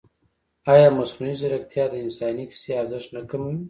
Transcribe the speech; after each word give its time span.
ایا 0.73 0.87
مصنوعي 0.97 1.33
ځیرکتیا 1.39 1.83
د 1.89 1.93
انساني 2.03 2.43
کیسې 2.51 2.71
ارزښت 2.81 3.09
نه 3.15 3.21
کموي؟ 3.29 3.57